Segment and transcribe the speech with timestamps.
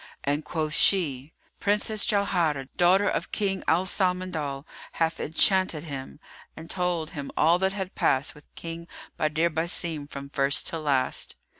[0.23, 6.19] and quoth she, "Princess Jauharah, daughter of King Al Samandal, hath enchanted him:"
[6.57, 8.87] and told him all that had passed with King
[9.17, 11.35] Badr Basim from first to last.